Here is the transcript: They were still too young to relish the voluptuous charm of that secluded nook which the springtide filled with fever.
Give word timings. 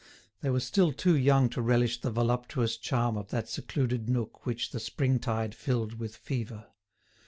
They 0.41 0.49
were 0.49 0.59
still 0.59 0.91
too 0.93 1.15
young 1.15 1.47
to 1.49 1.61
relish 1.61 2.01
the 2.01 2.09
voluptuous 2.09 2.75
charm 2.75 3.17
of 3.17 3.29
that 3.29 3.47
secluded 3.47 4.09
nook 4.09 4.47
which 4.47 4.71
the 4.71 4.79
springtide 4.79 5.53
filled 5.53 5.99
with 5.99 6.15
fever. 6.15 6.65